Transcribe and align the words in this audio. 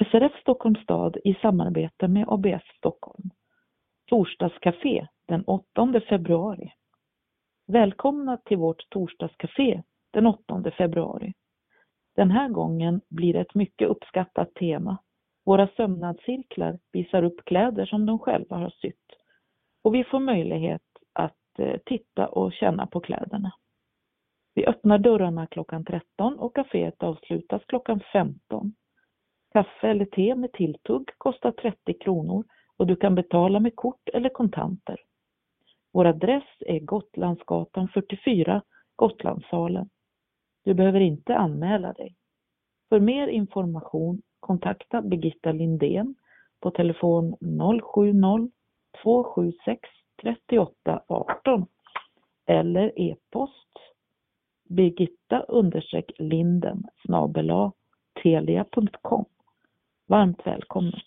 SRF 0.00 0.40
Stockholms 0.40 0.82
stad 0.82 1.16
i 1.24 1.34
samarbete 1.34 2.08
med 2.08 2.24
ABF 2.28 2.62
Stockholm. 2.78 3.30
Torsdagscafé 4.06 5.06
den 5.26 5.44
8 5.44 6.00
februari. 6.08 6.72
Välkomna 7.66 8.36
till 8.36 8.56
vårt 8.56 8.90
torsdagscafé 8.90 9.82
den 10.10 10.26
8 10.26 10.70
februari. 10.78 11.32
Den 12.16 12.30
här 12.30 12.48
gången 12.48 13.00
blir 13.08 13.32
det 13.32 13.40
ett 13.40 13.54
mycket 13.54 13.88
uppskattat 13.88 14.54
tema. 14.54 14.96
Våra 15.44 15.68
sömnadscirklar 15.76 16.78
visar 16.92 17.22
upp 17.22 17.44
kläder 17.44 17.86
som 17.86 18.06
de 18.06 18.18
själva 18.18 18.56
har 18.56 18.70
sytt 18.70 19.12
och 19.82 19.94
vi 19.94 20.04
får 20.04 20.20
möjlighet 20.20 20.82
att 21.12 21.58
eh, 21.58 21.76
titta 21.84 22.28
och 22.28 22.52
känna 22.52 22.86
på 22.86 23.00
kläderna. 23.00 23.52
Vi 24.54 24.66
öppnar 24.66 24.98
dörrarna 24.98 25.46
klockan 25.46 25.84
13 25.84 26.38
och 26.38 26.56
kaféet 26.56 27.02
avslutas 27.02 27.62
klockan 27.64 28.00
15. 28.12 28.74
Kaffe 29.52 29.88
eller 29.88 30.04
te 30.04 30.34
med 30.34 30.52
tilltugg 30.52 31.10
kostar 31.18 31.52
30 31.52 31.94
kronor 31.94 32.44
och 32.76 32.86
du 32.86 32.96
kan 32.96 33.14
betala 33.14 33.60
med 33.60 33.76
kort 33.76 34.08
eller 34.12 34.28
kontanter. 34.28 35.00
Vår 35.92 36.04
adress 36.04 36.44
är 36.60 36.78
Gotlandsgatan 36.78 37.88
44, 37.88 38.62
Gotlandssalen. 38.96 39.90
Du 40.64 40.74
behöver 40.74 41.00
inte 41.00 41.36
anmäla 41.36 41.92
dig. 41.92 42.16
För 42.88 43.00
mer 43.00 43.28
information 43.28 44.22
kontakta 44.40 45.02
Birgitta 45.02 45.52
Lindén 45.52 46.14
på 46.60 46.70
telefon 46.70 47.36
070 47.82 48.50
276 49.02 49.88
38 50.22 51.02
18 51.06 51.66
eller 52.46 52.92
e-post 53.00 53.78
birgitta 54.68 55.44
linden 56.18 56.84
snabela 57.06 57.72
telia.com. 58.22 59.24
Varmt 60.12 60.46
välkommen! 60.46 61.00